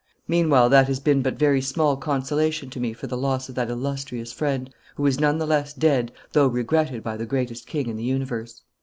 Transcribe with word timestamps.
Meanwhile 0.27 0.69
that 0.69 0.87
has 0.87 0.99
been 0.99 1.21
but 1.21 1.37
very 1.37 1.61
small 1.61 1.95
consolation 1.95 2.71
to 2.71 2.79
me 2.79 2.91
for 2.91 3.05
the 3.05 3.15
loss 3.15 3.49
of 3.49 3.53
that 3.53 3.69
illustrious 3.69 4.31
friend, 4.31 4.73
who 4.95 5.05
is 5.05 5.19
none 5.19 5.37
the 5.37 5.45
less 5.45 5.73
dead 5.73 6.11
though 6.31 6.47
regretted 6.47 7.03
by 7.03 7.17
the 7.17 7.27
greatest 7.27 7.67
king 7.67 7.85
in 7.85 7.97
the 7.97 8.03
universe." 8.03 8.63